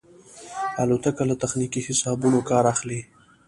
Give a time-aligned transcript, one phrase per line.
[0.81, 2.99] الوتکه له تخنیکي حسابونو کار اخلي.